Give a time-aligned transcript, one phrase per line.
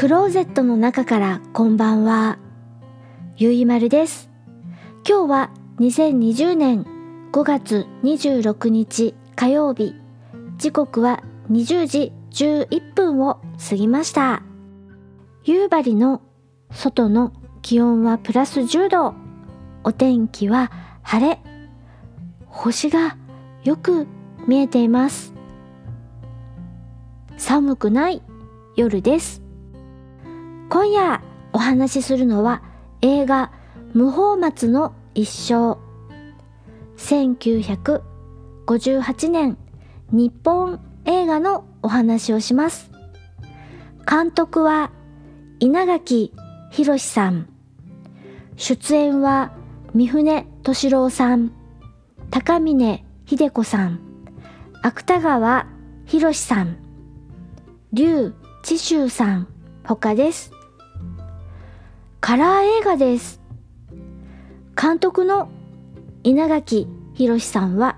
[0.00, 2.38] クローゼットの中からこんばんは。
[3.36, 4.30] ゆいまるです。
[5.06, 6.86] 今日は2020年
[7.32, 9.94] 5月26日火曜日。
[10.56, 14.42] 時刻は20時11分を過ぎました。
[15.44, 16.22] 夕張の
[16.70, 19.14] 外の気温はプラス10度。
[19.84, 20.72] お天気は
[21.02, 21.38] 晴れ。
[22.46, 23.18] 星が
[23.64, 24.06] よく
[24.48, 25.34] 見えています。
[27.36, 28.22] 寒くない
[28.76, 29.49] 夜です。
[30.70, 31.20] 今夜
[31.52, 32.62] お話しするのは
[33.02, 33.50] 映画
[33.92, 35.76] 無法松の一生。
[36.96, 39.58] 1958年
[40.12, 42.92] 日本映画のお話をします。
[44.08, 44.92] 監督は
[45.58, 46.32] 稲垣
[46.70, 47.48] 博さん。
[48.54, 49.50] 出演は
[49.92, 51.50] 三船敏郎さん。
[52.30, 53.98] 高峰秀子さん。
[54.82, 55.66] 芥川
[56.06, 56.76] 博さん。
[57.92, 59.48] 劉智秀さん。
[59.82, 60.52] 他です。
[62.20, 63.40] カラー映画です。
[64.80, 65.48] 監督の
[66.22, 67.96] 稲垣博さんは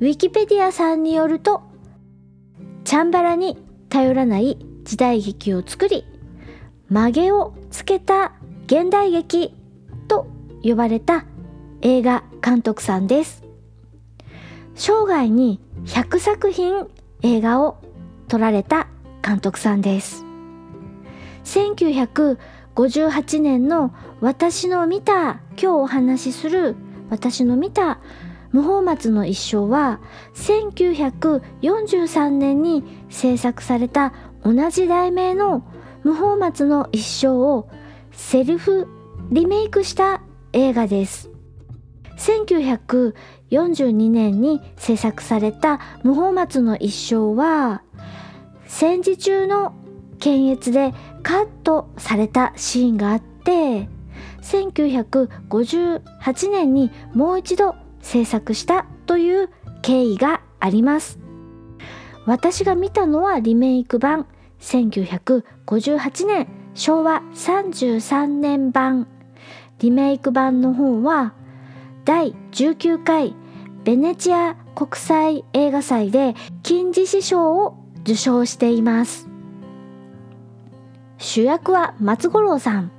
[0.00, 1.62] ウィキペディアさんによると
[2.84, 3.56] チャンバラに
[3.88, 6.04] 頼らない時代劇を作り
[6.90, 8.34] 曲げをつけた
[8.66, 9.54] 現代劇
[10.06, 10.26] と
[10.62, 11.24] 呼ばれた
[11.80, 13.42] 映画監督さんです。
[14.74, 16.86] 生涯に100作品
[17.22, 17.78] 映画を
[18.28, 18.86] 撮られた
[19.24, 20.26] 監督さんです。
[22.76, 26.76] 58年の私の見た今日お話しする
[27.08, 27.98] 私の見た
[28.52, 30.00] 無法松の一生は
[30.34, 34.12] 1943年に制作された
[34.44, 35.64] 同じ題名の
[36.04, 37.68] 無法松の一生を
[38.12, 38.86] セルフ
[39.30, 41.30] リメイクした映画です。
[42.18, 47.82] 1942年に制作された無法松の一生は
[48.66, 49.74] 戦時中の
[50.26, 53.88] 検閲でカットされたシーンがあって
[54.42, 59.50] 1958年にもう一度制作したという
[59.82, 61.20] 経緯があります。
[62.24, 64.26] 私が見たのはリメイク版
[64.58, 69.06] 1958年昭和33年版。
[69.78, 71.34] リメイク版の方は
[72.04, 73.36] 第19回
[73.84, 79.35] ベネチア国際映画祭で金獅子賞を受賞しています。
[81.18, 82.90] 主役は松五郎さん。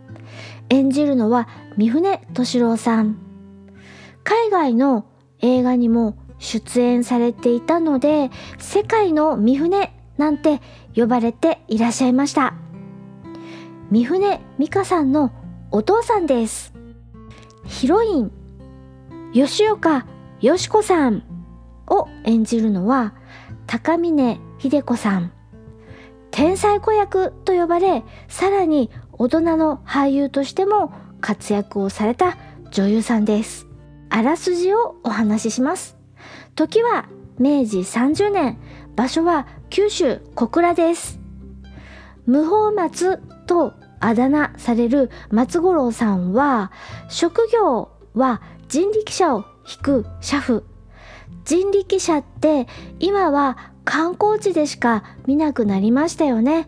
[0.69, 1.47] 演じるのは
[1.77, 3.17] 三船敏郎さん。
[4.23, 5.05] 海外の
[5.39, 10.61] 映画にも出演されていたので世界の三船なんて
[10.95, 12.53] 呼ばれていらっしゃいました。
[13.91, 15.31] 三船美香さんの
[15.71, 16.73] お父さんです。
[17.65, 18.31] ヒロイン
[19.33, 20.05] 吉岡
[20.41, 21.23] よし子さん
[21.87, 23.13] を演じるのは
[23.65, 25.31] 高峰秀子さん。
[26.37, 32.37] 天才子役と呼ばれさらに大人の俳優としても活躍をされた
[32.69, 33.65] 女優さんです。
[34.11, 35.97] あらすじをお話しします。
[36.53, 37.09] 時は
[37.39, 38.59] 明治30年
[38.95, 41.19] 場所は九州小倉です。
[42.27, 46.71] 無法松とあだ名される松五郎さんは
[47.09, 50.63] 職業は人力車を引く車夫。
[51.45, 52.67] 人力車って
[52.99, 56.67] 今は観光地でしか見なくなりましたよね。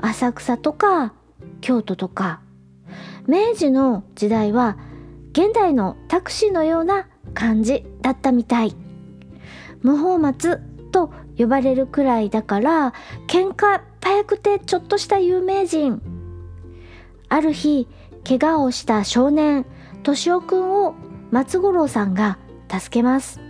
[0.00, 1.14] 浅草とか
[1.60, 2.40] 京都とか。
[3.28, 4.76] 明治の時代は
[5.30, 8.74] 現代のタクシーのような感じだったみたい。
[9.82, 10.60] 無法松
[10.90, 12.94] と呼ばれるくらいだから
[13.28, 16.02] 喧嘩早くてちょっとした有名人。
[17.28, 17.86] ある日
[18.26, 19.66] 怪我をした少年
[19.98, 20.94] 敏夫くんを
[21.30, 22.38] 松五郎さんが
[22.68, 23.45] 助けます。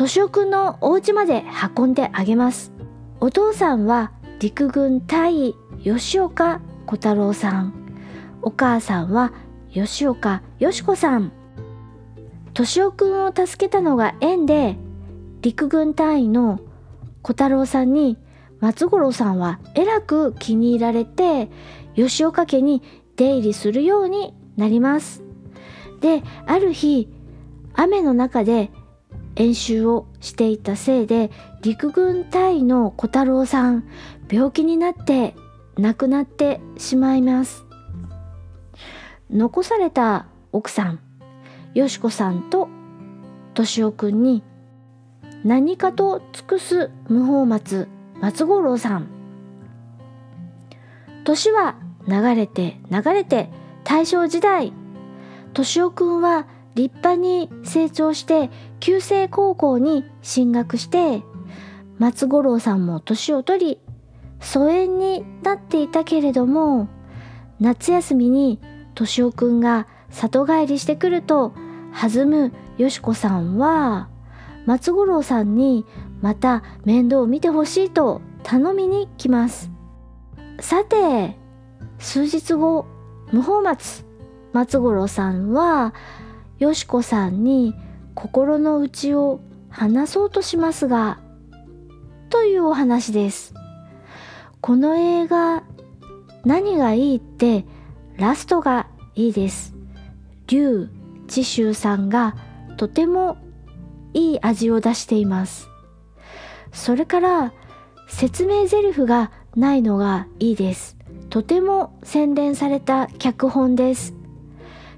[0.00, 1.44] 敏夫くんのお家まで
[1.76, 2.72] 運んであげます
[3.20, 7.74] お父さんは陸軍大尉吉岡小太郎さん
[8.40, 9.34] お母さんは
[9.70, 11.32] 吉岡よし子さん
[12.54, 14.76] 敏夫くんを助けたのが縁で
[15.42, 16.60] 陸軍隊員の
[17.20, 18.16] 小太郎さんに
[18.58, 21.50] 松五郎さんはえらく気に入られて
[21.94, 22.82] 吉岡家に
[23.16, 25.22] 出入りするようになります
[26.00, 27.06] である日
[27.74, 28.70] 雨の中で
[29.40, 31.30] 演習をしていたせいで
[31.62, 33.88] 陸軍隊の小太郎さん
[34.30, 35.34] 病気になって
[35.78, 37.64] 亡くなってしまいます。
[39.30, 41.00] 残された奥さん
[41.72, 42.68] よしこさんと
[43.54, 44.42] としおくんに
[45.42, 47.88] 何かと尽くす無法松
[48.20, 49.08] 松五郎さん。
[51.24, 51.76] 年は
[52.06, 53.48] 流れて流れて
[53.84, 54.74] 大正時代
[55.54, 56.46] としおくんは
[56.80, 58.48] 立派に成長して
[58.80, 61.22] 旧制高校に進学して
[61.98, 63.80] 松五郎さんも年を取り
[64.40, 66.88] 疎遠になっていたけれども
[67.60, 68.60] 夏休みに
[68.94, 71.52] としおくんが里帰りしてくると
[71.92, 74.08] 弾むよしこさんは
[74.64, 75.84] 松五郎さんに
[76.22, 79.70] また面倒を見てほしいと頼みに来ます。
[80.60, 81.36] さて
[81.98, 82.86] 数日後
[83.32, 84.06] 無法松
[84.54, 85.94] 松五郎さんは
[86.60, 87.74] よしこさんに
[88.14, 89.40] 心の内を
[89.70, 91.18] 話そうとしますが
[92.28, 93.54] というお話です。
[94.60, 95.64] この映画
[96.44, 97.64] 何がいいって
[98.18, 99.74] ラストがいいです。
[100.48, 100.90] 劉
[101.28, 102.36] 智秀さんが
[102.76, 103.38] とても
[104.12, 105.70] いい味を出しています。
[106.72, 107.54] それから
[108.06, 110.98] 説明台詞がないのがいいです。
[111.30, 114.14] とても洗練された脚本です。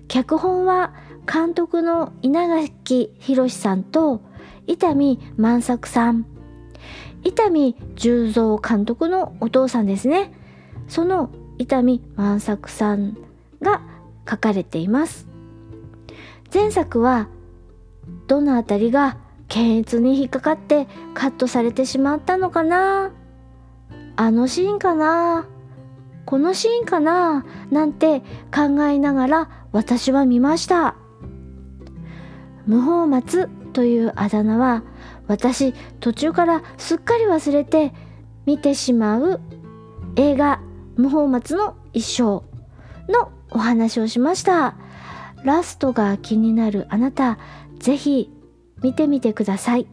[0.08, 0.92] 脚本は
[1.30, 4.20] 監督の稲垣博さんと
[4.66, 6.26] 伊丹万作さん。
[7.24, 10.32] 伊丹十三監督のお父さんですね。
[10.88, 13.16] その伊丹万作さん
[13.60, 13.82] が
[14.28, 15.28] 書かれています。
[16.52, 17.28] 前作は
[18.26, 19.16] どのあたりが
[19.48, 23.12] 検閲に引っかかってカットされてしまったのかな？
[24.16, 25.46] あのシーンかな？
[26.26, 27.46] このシーンかな？
[27.70, 28.20] なんて
[28.54, 30.96] 考えながら私は見ました。
[32.66, 34.82] 無法松というあだ名は
[35.26, 37.92] 私途中からすっかり忘れて
[38.46, 39.40] 見てしまう
[40.16, 40.60] 映画
[40.96, 42.22] 無法松の一生
[43.10, 44.76] のお話をしました。
[45.44, 47.38] ラストが気になるあなた
[47.78, 48.30] ぜひ
[48.82, 49.86] 見てみてください。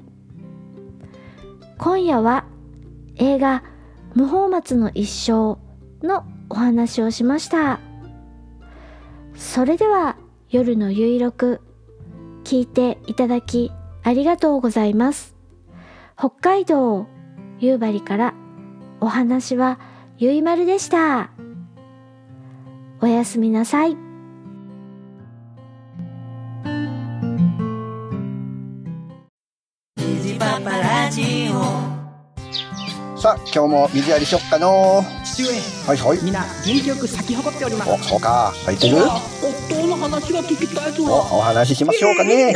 [1.78, 2.46] 今夜は
[3.16, 3.64] 映画
[4.14, 5.58] 無法松の一生
[6.06, 7.80] のお話をしました。
[9.36, 10.18] それでは
[10.50, 11.62] 夜のゆいろく
[12.50, 15.36] 聞いていただきありがとうございます。
[16.18, 17.06] 北海道
[17.60, 18.34] 夕張から
[19.00, 19.80] お話は
[20.18, 21.30] ゆいまるでした。
[23.02, 23.96] おやすみなさい。
[33.16, 35.50] さあ、今日も水やりしよっかの父上。
[35.86, 36.24] はいはい。
[36.24, 37.92] 皆元気よく咲き誇っております。
[37.92, 38.52] お、そうか。
[38.66, 39.04] 咲いてる？
[40.00, 42.54] 話が聞きたいとお、お話ししましょうかね。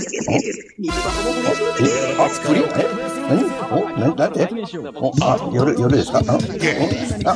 [0.80, 4.50] 水箱も嬉しいえ、あ、プリンえ何お、な、なんて
[4.96, 6.40] お、あ、夜、夜ですかあ、おあ、うん
[7.28, 7.36] あ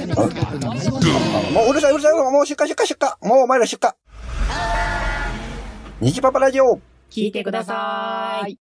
[1.54, 2.13] もううるさいうるさい。
[2.13, 3.30] もう出荷出荷出荷。
[3.30, 3.92] もうお前ら出荷。
[6.01, 6.80] 虹パパラジオ。
[7.10, 8.66] 聞いてください